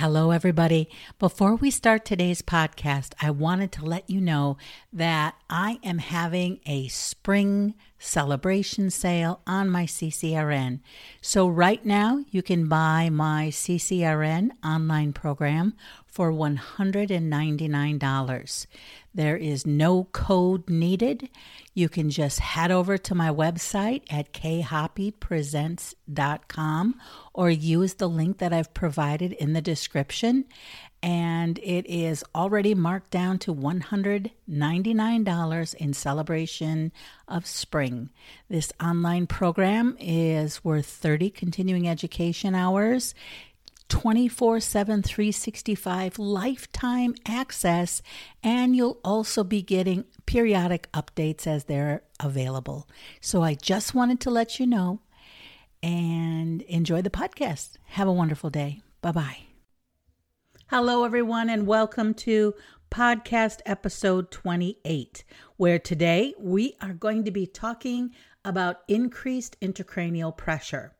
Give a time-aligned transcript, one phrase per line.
[0.00, 0.88] Hello, everybody.
[1.18, 4.56] Before we start today's podcast, I wanted to let you know
[4.94, 10.80] that I am having a spring celebration sale on my CCRN.
[11.20, 15.74] So, right now, you can buy my CCRN online program
[16.06, 18.66] for $199.
[19.12, 21.28] There is no code needed.
[21.74, 26.94] You can just head over to my website at khappypresents.com
[27.32, 30.44] or use the link that I've provided in the description.
[31.02, 36.92] And it is already marked down to $199 in celebration
[37.26, 38.10] of spring.
[38.50, 43.14] This online program is worth 30 continuing education hours.
[43.88, 48.02] 24 7, 365 lifetime access,
[48.42, 52.86] and you'll also be getting periodic updates as they're available.
[53.20, 55.00] So I just wanted to let you know
[55.82, 57.76] and enjoy the podcast.
[57.86, 58.82] Have a wonderful day.
[59.00, 59.38] Bye bye.
[60.68, 62.54] Hello, everyone, and welcome to
[62.90, 65.24] podcast episode 28,
[65.56, 68.10] where today we are going to be talking
[68.44, 70.94] about increased intracranial pressure.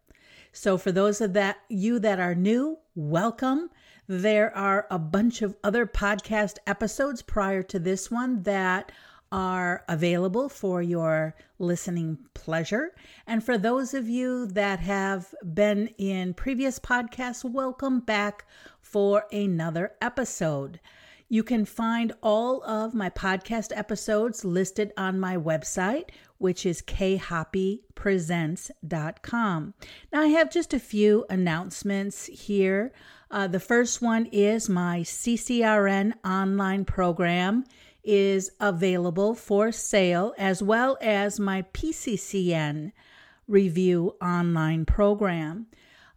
[0.53, 3.71] So for those of that you that are new, welcome.
[4.09, 8.91] There are a bunch of other podcast episodes prior to this one that
[9.33, 12.95] are available for your listening pleasure.
[13.27, 18.45] And for those of you that have been in previous podcasts, welcome back
[18.81, 20.81] for another episode.
[21.29, 29.75] You can find all of my podcast episodes listed on my website, which is khappypresents.com.
[30.13, 32.93] Now, I have just a few announcements here.
[33.31, 37.65] Uh, the first one is my CCRN online program
[38.03, 42.93] is available for sale, as well as my PCCN
[43.47, 45.67] review online program.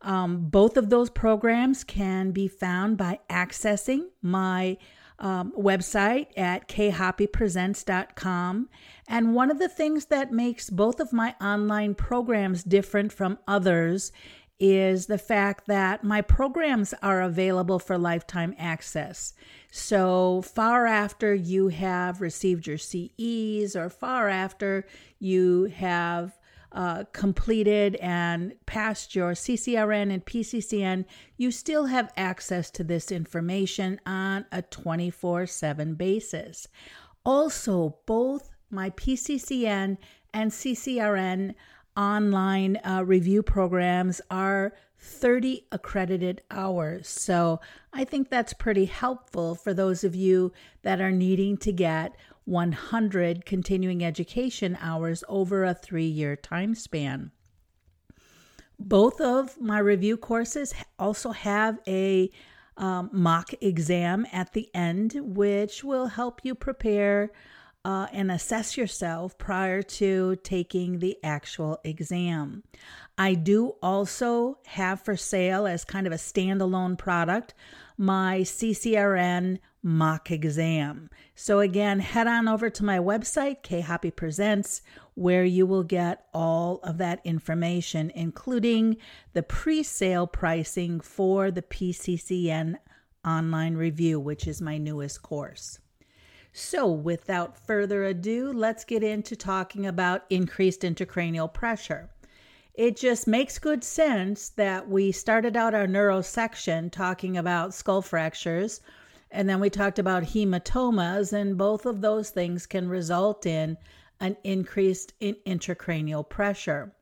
[0.02, 4.78] Um, both of those programs can be found by accessing my
[5.20, 8.70] um, website at khappypresents.com.
[9.08, 14.12] And one of the things that makes both of my online programs different from others
[14.60, 19.34] is the fact that my programs are available for lifetime access.
[19.72, 24.86] So, far after you have received your CEs, or far after
[25.20, 26.38] you have
[26.74, 31.06] uh, completed and passed your CCRN and PCCN,
[31.38, 36.68] you still have access to this information on a 24 7 basis.
[37.26, 39.98] Also, both my PCCN
[40.34, 41.54] and CCRN
[41.96, 47.08] online uh, review programs are 30 accredited hours.
[47.08, 47.60] So
[47.92, 52.16] I think that's pretty helpful for those of you that are needing to get
[52.46, 57.32] 100 continuing education hours over a three year time span.
[58.80, 62.32] Both of my review courses also have a
[62.76, 67.32] um, mock exam at the end, which will help you prepare
[67.86, 72.64] uh, and assess yourself prior to taking the actual exam.
[73.18, 77.54] I do also have for sale as kind of a standalone product
[77.98, 81.10] my CCRN mock exam.
[81.36, 84.82] So, again, head on over to my website, K Happy Presents,
[85.16, 88.98] where you will get all of that information, including
[89.34, 92.78] the pre sale pricing for the PCCN
[93.26, 95.80] online review, which is my newest course.
[96.56, 102.12] So, without further ado, let's get into talking about increased intracranial pressure.
[102.76, 108.04] It just makes good sense that we started out our neuro section talking about skull
[108.04, 108.82] fractures,
[109.32, 113.76] and then we talked about hematomas, and both of those things can result in
[114.20, 116.94] an increased in intracranial pressure.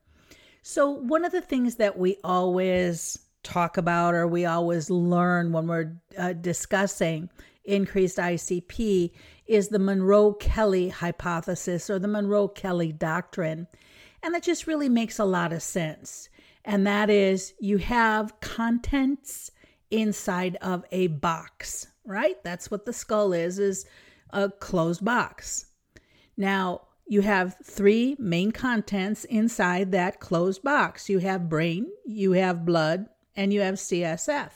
[0.62, 5.66] So, one of the things that we always talk about or we always learn when
[5.66, 7.28] we're uh, discussing
[7.64, 9.12] increased ICP
[9.46, 13.66] is the Monro Kellie hypothesis or the Monro Kellie doctrine.
[14.22, 16.28] And it just really makes a lot of sense.
[16.64, 19.50] And that is you have contents
[19.90, 22.42] inside of a box, right?
[22.44, 23.84] That's what the skull is, is
[24.30, 25.66] a closed box.
[26.36, 31.10] Now, you have three main contents inside that closed box.
[31.10, 33.06] You have brain, you have blood,
[33.36, 34.50] and you have CSF.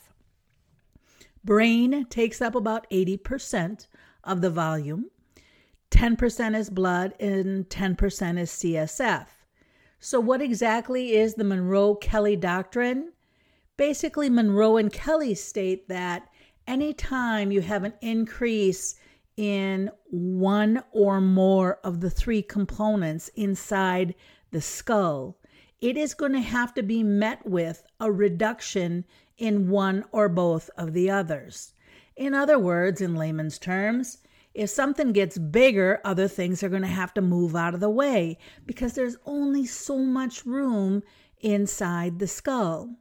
[1.44, 3.87] Brain takes up about 80%
[4.25, 5.11] of the volume.
[5.90, 9.26] 10% is blood and 10% is CSF.
[9.99, 13.12] So, what exactly is the Monro Kellie doctrine?
[13.76, 16.29] Basically, Monro and Kellie state that
[16.67, 18.96] anytime you have an increase
[19.37, 24.14] in one or more of the three components inside
[24.50, 25.38] the skull,
[25.86, 29.04] it is going to have to be met with a reduction
[29.38, 31.74] in one or both of the others.
[32.16, 34.18] In other words, in layman's terms,
[34.52, 37.88] if something gets bigger, other things are going to have to move out of the
[37.88, 38.36] way
[38.66, 41.04] because there's only so much room
[41.38, 42.96] inside the skull.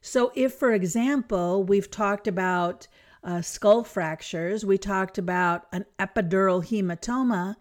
[0.00, 2.88] So, if, for example, we've talked about
[3.22, 7.54] uh, skull fractures, we talked about an epidural hematoma,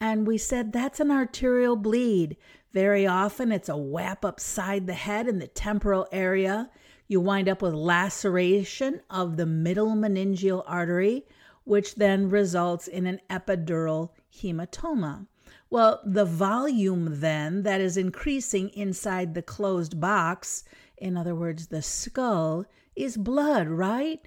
[0.00, 2.36] and we said that's an arterial bleed.
[2.72, 6.70] Very often, it's a whap upside the head in the temporal area.
[7.06, 11.26] You wind up with laceration of the middle meningeal artery,
[11.64, 15.26] which then results in an epidural hematoma.
[15.68, 20.64] Well, the volume then that is increasing inside the closed box,
[20.96, 22.64] in other words, the skull,
[22.96, 24.20] is blood, right?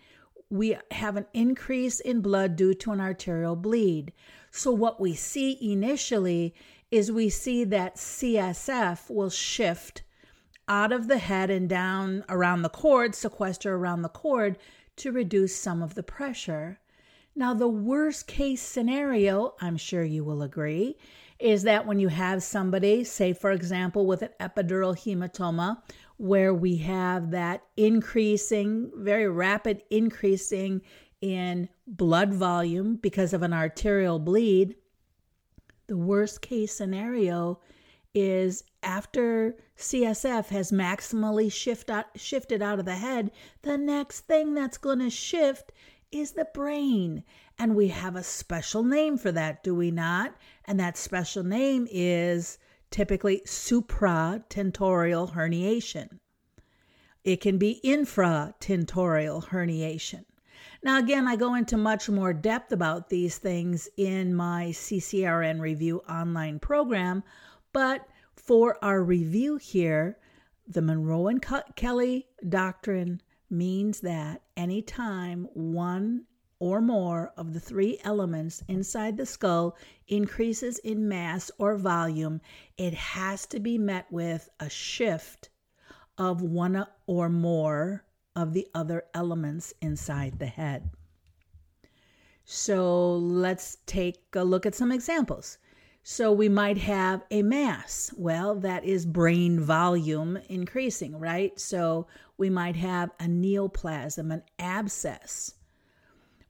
[0.50, 4.14] We have an increase in blood due to an arterial bleed.
[4.52, 6.54] So, what we see initially
[6.92, 10.04] is we see that CSF will shift
[10.68, 14.58] out of the head and down around the cord, sequester around the cord
[14.98, 16.80] to reduce some of the pressure.
[17.36, 20.96] Now, the worst case scenario, I'm sure you will agree,
[21.38, 25.82] is that when you have somebody, say for example, with an epidural hematoma,
[26.18, 30.82] where we have that increasing, very rapid increasing
[31.20, 34.76] in blood volume because of an arterial bleed,
[35.88, 37.60] the worst case scenario
[38.14, 44.54] is after CSF has maximally shift out, shifted out of the head, the next thing
[44.54, 45.72] that's going to shift
[46.12, 47.24] is the brain.
[47.60, 50.36] And we have a special name for that, do we not?
[50.66, 52.58] And that special name is
[52.90, 56.20] typically supratentorial herniation.
[57.24, 60.26] It can be infratentorial herniation.
[60.86, 66.04] Now, again, I go into much more depth about these things in my CCRN Review
[66.08, 67.24] online program,
[67.74, 70.20] but for our review here,
[70.68, 71.44] the Monro and
[71.76, 76.26] Kellie doctrine means that anytime one
[76.60, 79.76] or more of the three elements inside the skull
[80.08, 82.42] increases in mass or volume,
[82.78, 85.50] it has to be met with a shift
[86.20, 88.06] of one or more
[88.36, 90.90] of the other elements inside the head.
[92.44, 95.58] So let's take a look at some examples.
[96.04, 98.14] So we might have a mass.
[98.16, 101.60] Well, that is brain volume increasing, right?
[101.60, 102.06] So
[102.38, 105.56] we might have a neoplasm, an abscess.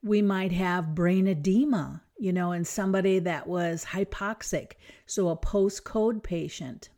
[0.02, 4.72] We might have brain edema, you know, in somebody that was hypoxic,
[5.06, 6.90] so a post code patient.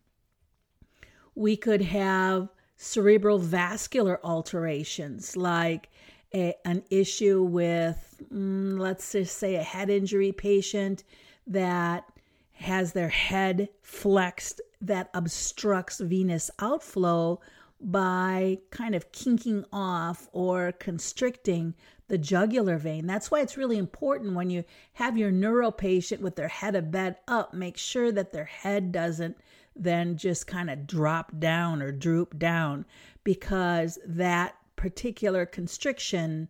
[1.37, 5.90] We could have cerebral vascular alterations like
[6.34, 11.04] a, an issue with, mm, let's just say, a head injury patient
[11.46, 12.04] that
[12.52, 17.40] has their head flexed that obstructs venous outflow
[17.80, 21.74] by kind of kinking off or constricting
[22.08, 23.06] the jugular vein.
[23.06, 24.64] That's why it's really important when you
[24.94, 28.92] have your neuro patient with their head a bed up, make sure that their head
[28.92, 29.36] doesn't
[29.78, 32.84] then just kind of drop down or droop down
[33.25, 36.48] because that particular constriction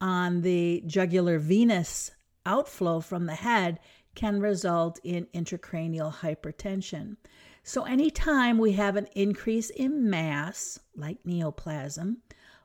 [0.00, 2.10] on the jugular venous
[2.46, 3.78] outflow from the head
[4.14, 7.16] can result in intracranial hypertension.
[7.62, 12.16] So, anytime we have an increase in mass, like neoplasm,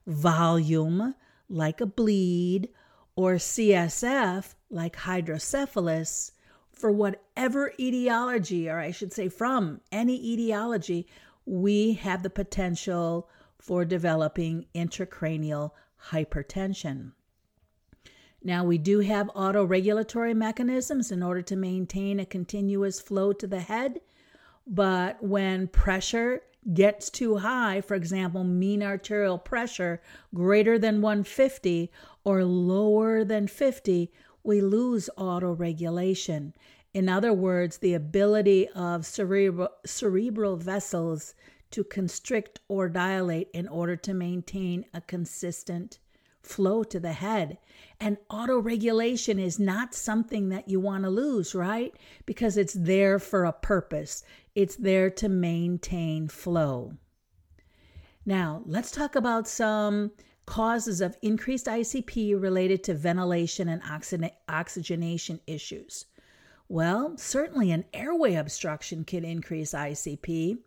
[0.07, 1.15] volume,
[1.49, 2.69] like a bleed,
[3.15, 6.31] or CSF, like hydrocephalus,
[6.75, 11.07] for whatever etiology, or I should say from any etiology,
[11.45, 15.71] we have the potential for developing intracranial
[16.11, 17.11] hypertension.
[18.43, 23.61] Now, we do have autoregulatory mechanisms in order to maintain a continuous flow to the
[23.61, 24.01] head,
[24.67, 26.41] but when pressure
[26.73, 30.01] gets too high, for example, mean arterial pressure
[30.33, 31.91] greater than 150
[32.23, 34.11] or lower than 50,
[34.45, 36.53] we lose autoregulation.
[36.93, 41.35] In other words, the ability of cerebral, cerebral vessels
[41.71, 45.99] to constrict or dilate in order to maintain a consistent
[46.41, 47.57] flow to the head.
[47.99, 51.93] And autoregulation is not something that you want to lose, right?
[52.25, 54.23] Because it's there for a purpose,
[54.53, 56.93] it's there to maintain flow.
[58.25, 60.11] Now, let's talk about some
[60.45, 63.81] causes of increased ICP related to ventilation and
[64.47, 66.05] oxygenation issues.
[66.67, 70.59] Well, certainly an airway obstruction can increase ICP.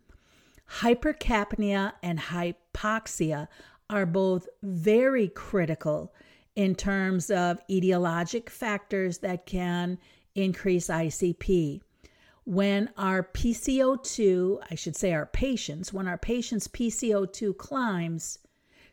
[0.80, 3.49] Hypercapnia and hypoxia
[3.90, 6.12] are both very critical
[6.54, 9.99] in terms of etiologic factors that can
[10.35, 11.80] increase ICP.
[12.44, 18.38] When our PCO2, I should say our patients, when our patients' PCO2 climbs,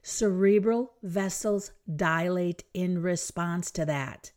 [0.07, 4.31] cerebral vessels dilate in response to that.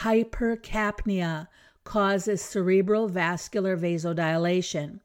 [0.00, 1.46] Hypercapnia
[1.84, 5.00] causes cerebral vascular vasodilation.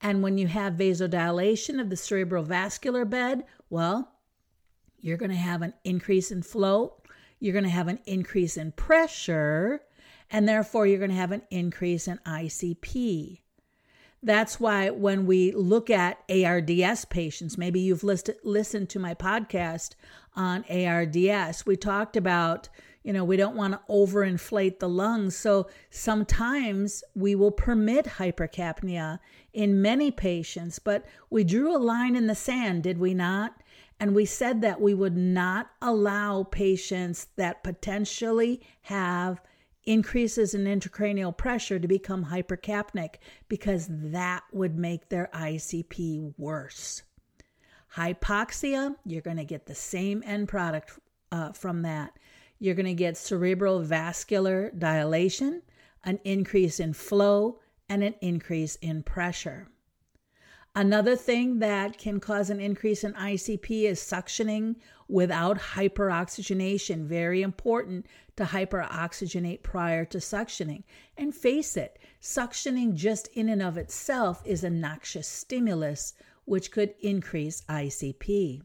[0.00, 4.12] And when you have vasodilation of the cerebral vascular bed, well,
[5.00, 7.02] you're going to have an increase in flow,
[7.40, 9.82] you're going to have an increase in pressure,
[10.30, 13.40] and therefore you're going to have an increase in ICP.
[14.24, 19.94] That's why when we look at ARDS patients, maybe you've listened to my podcast
[20.34, 22.68] on ARDS, we talked about
[23.04, 25.36] you know, we don't want to overinflate the lungs.
[25.36, 29.18] So sometimes we will permit hypercapnia
[29.52, 33.62] in many patients, but we drew a line in the sand, did we not?
[34.00, 39.40] And we said that we would not allow patients that potentially have
[39.86, 43.16] increases in intracranial pressure to become hypercapnic
[43.48, 47.02] because that would make their ICP worse.
[47.94, 50.98] Hypoxia, you're going to get the same end product
[51.30, 52.18] uh, from that.
[52.58, 55.62] You're going to get cerebral vascular dilation,
[56.04, 59.68] an increase in flow, and an increase in pressure.
[60.76, 64.74] Another thing that can cause an increase in ICP is suctioning
[65.08, 67.06] without hyperoxygenation.
[67.06, 68.06] Very important
[68.36, 70.84] to hyperoxygenate prior to suctioning.
[71.16, 76.94] And face it, suctioning just in and of itself is a noxious stimulus, which could
[77.00, 78.62] increase ICP.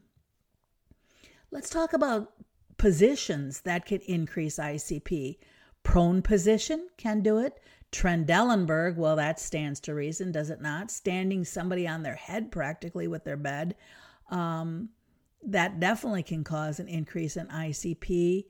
[1.50, 2.32] Let's talk about
[2.76, 5.38] positions that could increase ICP.
[5.82, 7.60] Prone position can do it.
[7.92, 10.90] Trendelenburg, well, that stands to reason, does it not?
[10.90, 13.74] Standing somebody on their head practically with their bed,
[14.30, 14.90] um,
[15.42, 18.46] that definitely can cause an increase in ICP.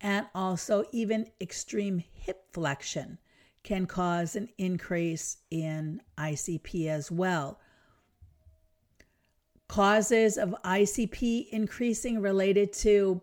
[0.00, 3.18] And also, even extreme hip flexion
[3.62, 7.58] can cause an increase in ICP as well.
[9.68, 13.22] Causes of ICP increasing related to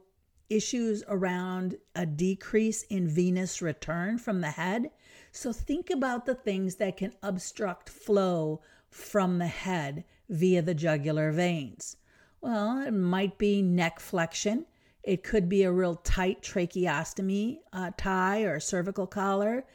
[0.50, 4.92] issues around a decrease in venous return from the head.
[5.32, 11.32] So think about the things that can obstruct flow from the head via the jugular
[11.32, 11.96] veins.
[12.42, 14.66] Well, it might be neck flexion.
[15.04, 19.66] It could be a real tight tracheostomy uh, tie or cervical collar.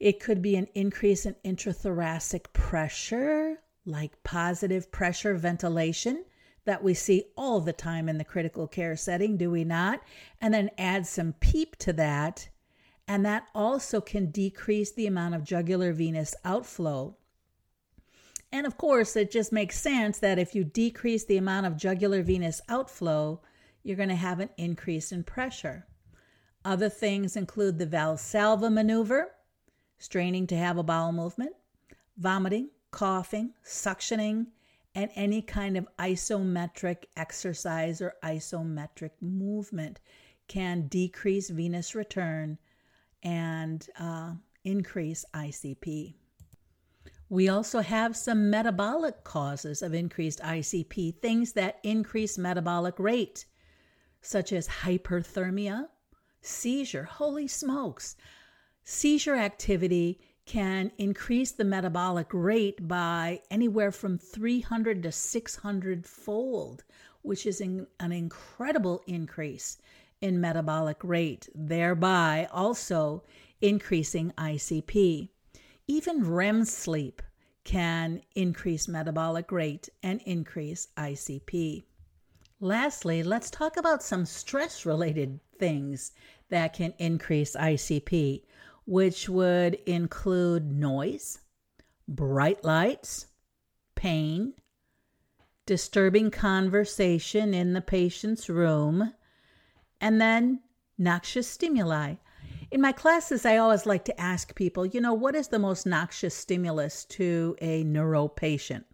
[0.00, 6.24] It could be an increase in intrathoracic pressure, like positive pressure ventilation
[6.64, 10.02] that we see all the time in the critical care setting, do we not?
[10.40, 12.48] And then add some PEEP to that,
[13.08, 17.16] and that also can decrease the amount of jugular venous outflow.
[18.50, 22.22] And of course, it just makes sense that if you decrease the amount of jugular
[22.22, 23.40] venous outflow,
[23.82, 25.86] you're going to have an increase in pressure.
[26.64, 29.32] Other things include the Valsalva maneuver,
[29.98, 31.52] straining to have a bowel movement,
[32.16, 34.46] vomiting, coughing, suctioning,
[34.94, 40.00] and any kind of isometric exercise or isometric movement
[40.48, 42.58] can decrease venous return
[43.22, 44.32] and uh,
[44.64, 46.14] increase ICP.
[47.30, 53.44] We also have some metabolic causes of increased ICP, things that increase metabolic rate,
[54.22, 55.88] such as hyperthermia,
[56.40, 57.04] seizure.
[57.04, 58.16] Holy smokes!
[58.82, 66.84] Seizure activity can increase the metabolic rate by anywhere from 300 to 600 fold,
[67.20, 69.76] which is an incredible increase
[70.22, 73.22] in metabolic rate, thereby also
[73.60, 75.28] increasing ICP.
[75.88, 77.22] Even REM sleep
[77.64, 81.82] can increase metabolic rate and increase ICP.
[82.60, 86.12] Lastly, let's talk about some stress related things
[86.50, 88.42] that can increase ICP
[88.88, 91.40] which would include noise,
[92.08, 93.26] bright lights,
[93.94, 94.54] pain,
[95.66, 99.12] disturbing conversation in the patient's room,
[100.00, 100.60] and then
[100.96, 102.14] noxious stimuli.
[102.70, 105.86] In my classes, I always like to ask people, you know, what is the most
[105.86, 108.84] noxious stimulus to a neuro patient?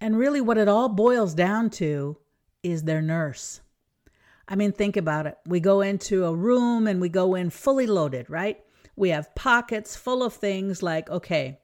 [0.00, 2.18] And really, what it all boils down to
[2.62, 3.62] is their nurse.
[4.46, 5.38] I mean, think about it.
[5.44, 8.62] We go into a room and we go in fully loaded, right?
[8.94, 11.58] We have pockets full of things like, okay,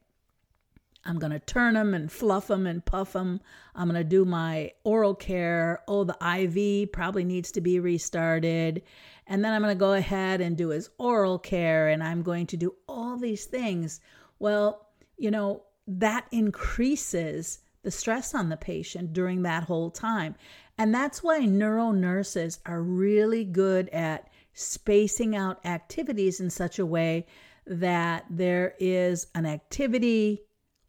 [1.04, 3.40] I'm going to turn them and fluff them and puff them.
[3.74, 5.82] I'm going to do my oral care.
[5.88, 8.82] Oh, the IV probably needs to be restarted.
[9.26, 12.46] And then I'm going to go ahead and do his oral care and I'm going
[12.48, 14.00] to do all these things.
[14.38, 20.36] Well, you know, that increases the stress on the patient during that whole time.
[20.78, 26.86] And that's why neuro nurses are really good at spacing out activities in such a
[26.86, 27.26] way
[27.66, 30.42] that there is an activity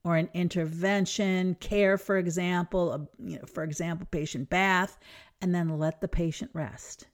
[0.04, 4.98] or an intervention, care, for example, a, you know, for example, patient bath,
[5.42, 7.08] and then let the patient rest.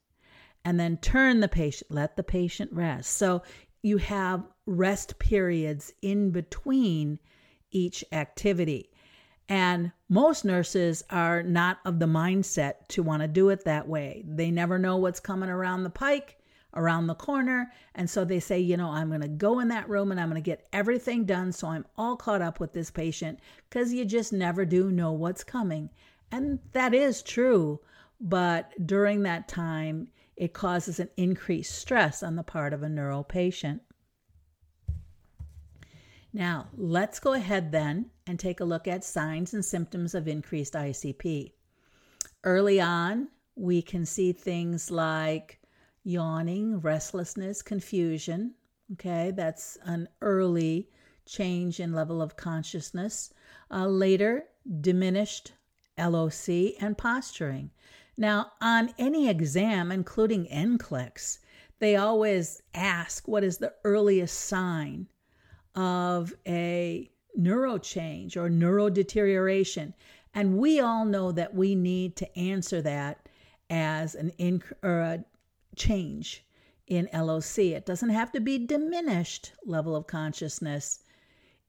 [0.65, 3.13] And then turn the patient, let the patient rest.
[3.13, 3.43] So
[3.81, 7.19] you have rest periods in between
[7.71, 8.91] each activity.
[9.47, 14.23] And most nurses are not of the mindset to want to do it that way.
[14.27, 16.37] They never know what's coming around the pike,
[16.73, 17.71] around the corner.
[17.95, 20.29] And so they say, you know, I'm going to go in that room and I'm
[20.29, 24.05] going to get everything done so I'm all caught up with this patient because you
[24.05, 25.89] just never do know what's coming.
[26.31, 27.79] And that is true.
[28.21, 33.23] But during that time, it causes an increased stress on the part of a neuro
[33.23, 33.81] patient.
[36.31, 40.73] Now, let's go ahead then and take a look at signs and symptoms of increased
[40.73, 41.53] ICP.
[42.43, 45.58] Early on, we can see things like
[46.03, 48.53] yawning, restlessness, confusion.
[48.93, 50.89] Okay, that's an early
[51.25, 53.31] change in level of consciousness.
[53.71, 54.45] Uh, later,
[54.81, 55.53] diminished
[55.97, 57.71] LOC and posturing.
[58.17, 61.39] Now, on any exam, including NCLEX,
[61.79, 65.07] they always ask what is the earliest sign
[65.75, 69.93] of a neuro change or neuro deterioration.
[70.33, 73.29] And we all know that we need to answer that
[73.69, 75.23] as an inc- or a
[75.75, 76.45] change
[76.87, 77.59] in LOC.
[77.59, 81.03] It doesn't have to be diminished level of consciousness.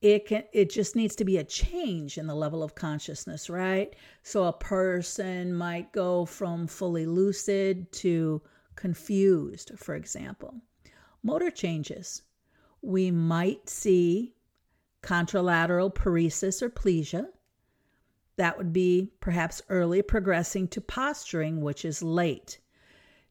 [0.00, 3.94] It can it just needs to be a change in the level of consciousness, right?
[4.22, 8.40] So a person might go from fully lucid to
[8.76, 10.54] confused, for example.
[11.22, 12.22] Motor changes
[12.82, 14.34] we might see
[15.02, 17.28] contralateral paresis or plegia.
[18.36, 22.59] That would be perhaps early progressing to posturing, which is late.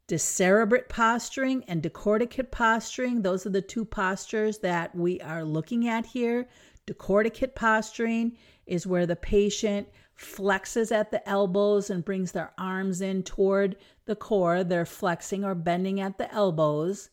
[0.09, 6.07] Decerebrate posturing and decorticate posturing, those are the two postures that we are looking at
[6.07, 6.49] here.
[6.87, 8.35] Decorticate posturing
[8.65, 9.87] is where the patient
[10.17, 13.75] flexes at the elbows and brings their arms in toward
[14.05, 14.63] the core.
[14.63, 17.11] They're flexing or bending at the elbows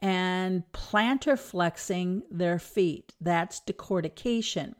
[0.00, 3.14] and plantar flexing their feet.
[3.20, 4.74] That's decortication.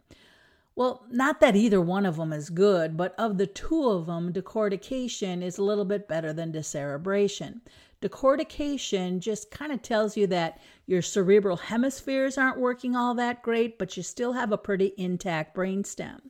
[0.76, 4.32] Well, not that either one of them is good, but of the two of them,
[4.32, 7.60] decortication is a little bit better than decerebration.
[8.02, 13.78] Decortication just kind of tells you that your cerebral hemispheres aren't working all that great,
[13.78, 16.20] but you still have a pretty intact brainstem.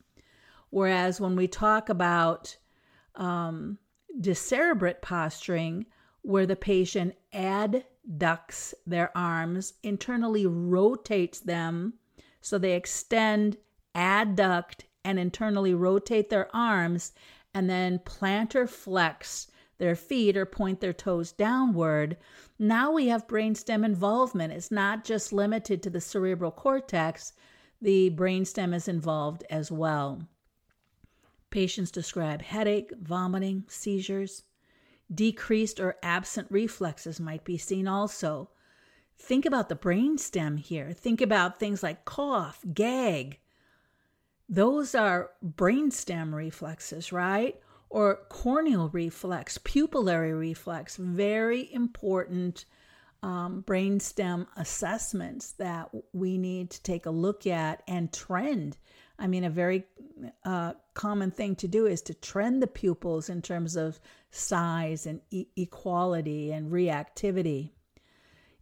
[0.71, 2.57] Whereas when we talk about
[3.15, 3.79] um,
[4.21, 5.87] decerebrate posturing,
[6.23, 11.95] where the patient adducts their arms, internally rotates them
[12.41, 13.57] so they extend,
[13.95, 17.13] adduct, and internally rotate their arms,
[17.53, 22.17] and then plantar flex their feet or point their toes downward.
[22.59, 24.53] Now we have brainstem involvement.
[24.53, 27.33] It's not just limited to the cerebral cortex,
[27.83, 30.27] the brainstem is involved as well.
[31.51, 34.45] Patients describe headache, vomiting, seizures.
[35.15, 38.51] Decreased or absent reflexes might be seen also.
[39.19, 40.93] Think about the brainstem here.
[40.93, 43.39] Think about things like cough, gag.
[44.49, 47.59] Those are brainstem reflexes, right?
[47.91, 52.65] Or corneal reflex, pupillary reflex, very important
[53.23, 58.77] um, brainstem assessments that we need to take a look at and trend
[59.19, 59.85] I mean, a very
[60.45, 65.21] uh, common thing to do is to trend the pupils in terms of size and
[65.31, 67.71] e- equality and reactivity.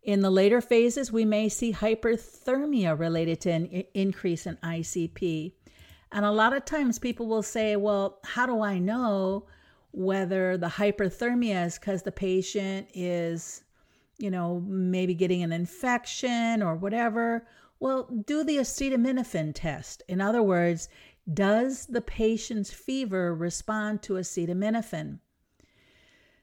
[0.02, 5.52] In the later phases, we may see hyperthermia related to an I- increase in ICP.
[6.12, 9.46] And a lot of times people will say, well, how do I know
[9.92, 13.64] whether the hyperthermia is because the patient is,
[14.18, 17.46] you know, maybe getting an infection or whatever?
[17.80, 20.02] Well, do the acetaminophen test.
[20.06, 20.90] In other words,
[21.32, 25.18] does the patient's fever respond to acetaminophen?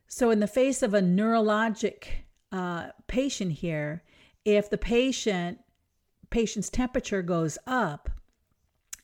[0.08, 2.08] So, in the face of a neurologic
[2.51, 4.03] uh, patient here,
[4.43, 5.60] if the patient
[6.32, 8.10] patient's temperature goes up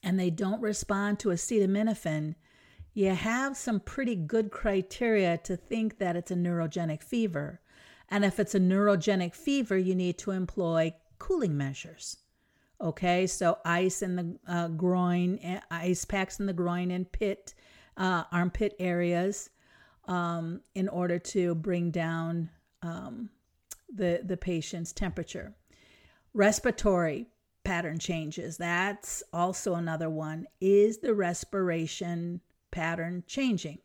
[0.06, 2.36] and they don't respond to acetaminophen,
[2.94, 7.60] you have some pretty good criteria to think that it's a neurogenic fever.
[8.08, 12.18] And if it's a neurogenic fever, you need to employ cooling measures.
[12.80, 17.56] Okay, so ice in the uh, groin, eh, ice packs in the groin and pit,
[17.98, 19.50] uh, armpit areas,
[20.08, 22.50] um, in order to bring down
[22.84, 23.30] um,
[23.94, 25.56] the the patient's temperature.
[26.34, 27.28] Respiratory
[27.66, 28.58] pattern changes.
[28.58, 30.48] That's also another one.
[30.62, 32.40] Is the respiration
[32.72, 33.80] pattern changing?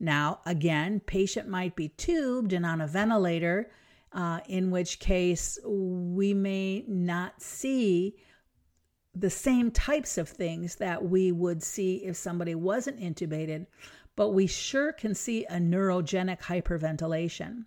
[0.00, 3.70] Now, again, patient might be tubed and on a ventilator,
[4.12, 8.16] uh, in which case we may not see
[9.14, 13.66] the same types of things that we would see if somebody wasn't intubated,
[14.16, 17.64] but we sure can see a neurogenic hyperventilation.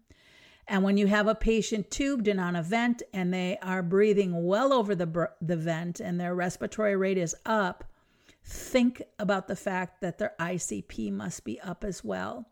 [0.68, 4.46] And when you have a patient tubed and on a vent and they are breathing
[4.46, 7.86] well over the, the vent and their respiratory rate is up,
[8.44, 12.50] think about the fact that their ICP must be up as well,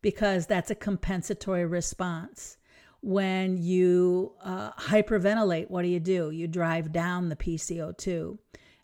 [0.00, 2.56] because that's a compensatory response.
[3.00, 6.30] When you uh, hyperventilate, what do you do?
[6.30, 8.38] You drive down the PCO2.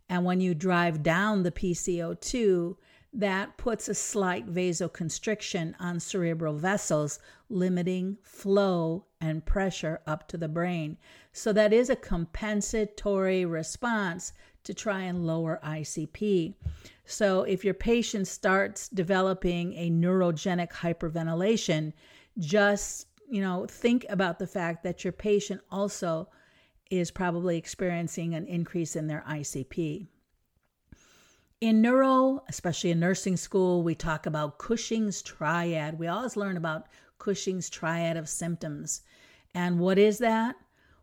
[0.08, 2.76] And when you drive down the PCO2,
[3.12, 7.18] that puts a slight vasoconstriction on cerebral vessels,
[7.48, 10.96] limiting flow and pressure up to the brain.
[11.32, 14.32] So, that is a compensatory response
[14.64, 16.54] to try and lower ICP.
[17.06, 21.92] So, if your patient starts developing a neurogenic hyperventilation,
[22.38, 26.28] just you know, think about the fact that your patient also
[26.90, 30.06] is probably experiencing an increase in their ICP.
[31.60, 35.98] In neuro, especially in nursing school, we talk about Cushing's triad.
[35.98, 36.86] We always learn about
[37.18, 39.02] Cushing's triad of symptoms.
[39.54, 40.54] And what is that?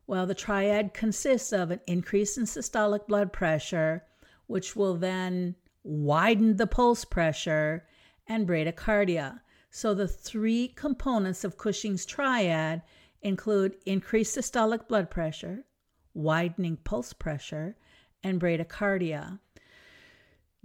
[0.08, 4.06] Well, the triad consists of an increase in systolic blood pressure,
[4.48, 7.86] which will then widen the pulse pressure
[8.26, 9.42] and bradycardia.
[9.72, 12.82] So the three components of Cushing's triad
[13.22, 15.66] include increased systolic blood pressure,
[16.14, 17.76] widening pulse pressure,
[18.24, 19.40] and bradycardia.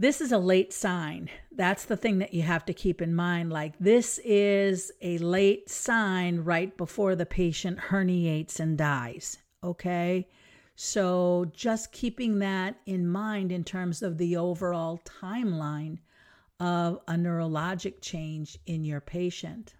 [0.00, 1.28] This is a late sign.
[1.52, 3.52] That's the thing that you have to keep in mind.
[3.52, 9.36] Like, this is a late sign right before the patient herniates and dies.
[9.62, 10.26] Okay.
[10.74, 15.98] So, just keeping that in mind in terms of the overall timeline
[16.58, 19.74] of a neurologic change in your patient.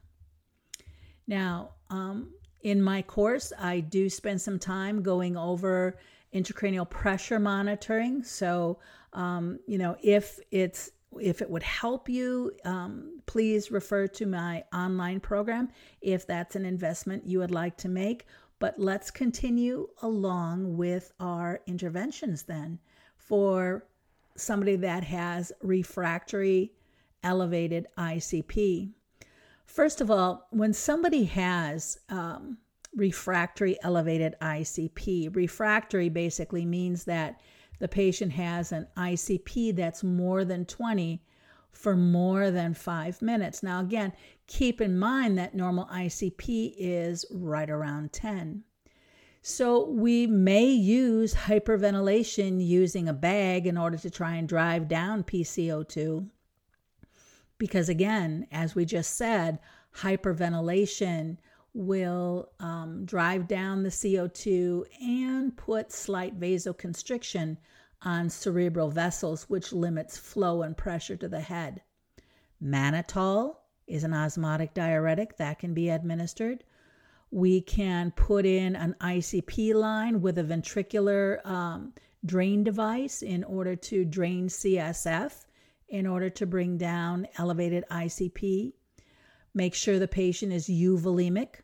[1.26, 5.96] Now, um, in my course, I do spend some time going over
[6.34, 8.22] intracranial pressure monitoring.
[8.22, 8.78] So,
[9.12, 14.62] um, you know, if it's if it would help you, um, please refer to my
[14.72, 15.68] online program
[16.00, 18.26] if that's an investment you would like to make.
[18.60, 22.78] But let's continue along with our interventions then
[23.16, 23.86] for
[24.36, 26.72] somebody that has refractory
[27.22, 28.90] elevated ICP.
[29.66, 32.58] First of all, when somebody has um,
[32.94, 37.40] refractory elevated ICP, refractory basically means that
[37.78, 41.22] the patient has an ICP that's more than 20
[41.72, 43.62] for more than five minutes.
[43.62, 44.12] Now, again,
[44.46, 48.64] keep in mind that normal ICP is right around 10.
[49.42, 55.24] So we may use hyperventilation using a bag in order to try and drive down
[55.24, 56.28] PCO2.
[57.56, 59.58] Because again, as we just said,
[59.96, 61.38] hyperventilation
[61.74, 67.56] will um, drive down the CO2 and put slight vasoconstriction
[68.02, 71.82] on cerebral vessels, which limits flow and pressure to the head.
[72.62, 73.56] Mannitol
[73.86, 76.64] is an osmotic diuretic that can be administered.
[77.30, 81.92] We can put in an ICP line with a ventricular um,
[82.24, 85.44] drain device in order to drain CSF
[85.88, 88.72] in order to bring down elevated ICP.
[89.54, 91.62] Make sure the patient is euvolemic.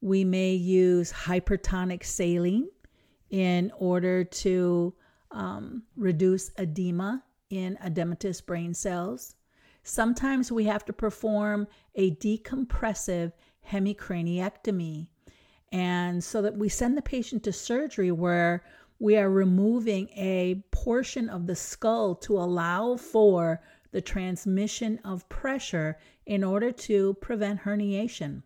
[0.00, 2.68] We may use hypertonic saline
[3.30, 4.94] in order to
[5.30, 9.36] um, reduce edema in edematous brain cells.
[9.84, 13.32] Sometimes we have to perform a decompressive
[13.68, 15.06] hemicraniectomy.
[15.72, 18.64] And so that we send the patient to surgery where
[18.98, 25.98] we are removing a portion of the skull to allow for the transmission of pressure
[26.26, 28.42] in order to prevent herniation.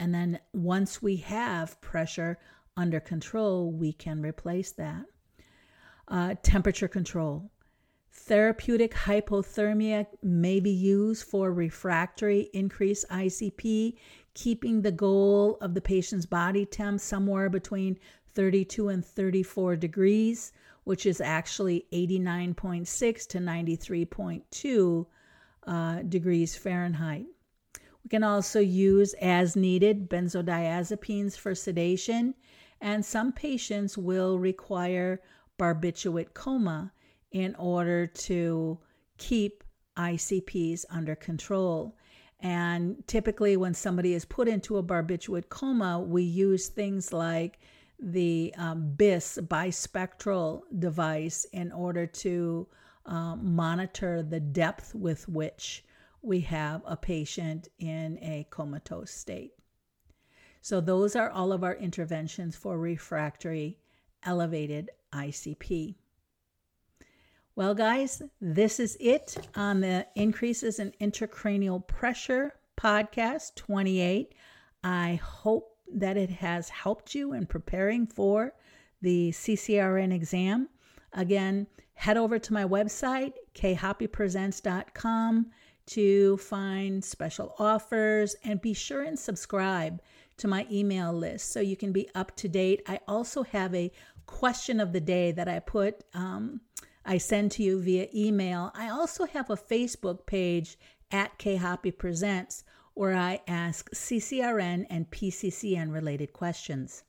[0.00, 2.38] And then once we have pressure
[2.76, 5.04] under control, we can replace that.
[6.06, 7.50] Uh, temperature control.
[8.10, 13.96] Therapeutic hypothermia may be used for refractory increased ICP,
[14.34, 17.98] keeping the goal of the patient's body temp somewhere between
[18.34, 20.52] 32 and 34 degrees,
[20.84, 25.06] which is actually 89.6 to 93.2
[25.68, 27.26] uh, degrees Fahrenheit.
[28.02, 32.34] We can also use, as needed, benzodiazepines for sedation,
[32.80, 35.20] and some patients will require
[35.58, 36.92] barbiturate coma
[37.32, 38.78] in order to
[39.18, 39.62] keep
[39.96, 41.96] ICPs under control.
[42.40, 47.58] And typically, when somebody is put into a barbiturate coma, we use things like
[48.00, 52.68] the um, BIS bispectral device in order to
[53.08, 55.84] um, monitor the depth with which
[56.22, 59.52] we have a patient in a comatose state.
[60.60, 63.78] So, those are all of our interventions for refractory
[64.24, 65.94] elevated ICP.
[67.54, 74.34] Well, guys, this is it on the Increases in Intracranial Pressure podcast 28.
[74.84, 78.52] I hope that it has helped you in preparing for
[79.02, 80.68] the CCRN exam.
[81.12, 81.66] Again,
[81.98, 85.50] head over to my website, khoppypresents.com,
[85.86, 90.00] to find special offers and be sure and subscribe
[90.36, 92.82] to my email list so you can be up to date.
[92.86, 93.90] I also have a
[94.26, 96.60] question of the day that I put, um,
[97.04, 98.70] I send to you via email.
[98.76, 100.78] I also have a Facebook page
[101.10, 102.62] at Hoppy Presents
[102.94, 107.02] where I ask CCRN and PCCN related questions.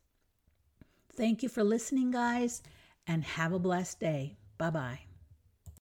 [1.13, 2.63] Thank you for listening, guys,
[3.05, 4.39] and have a blessed day.
[4.59, 5.08] Bye bye.